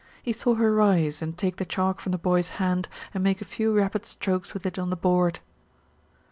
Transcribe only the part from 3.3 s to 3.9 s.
a few